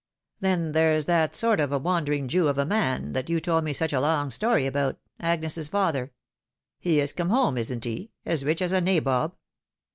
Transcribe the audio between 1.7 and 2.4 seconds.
a wandering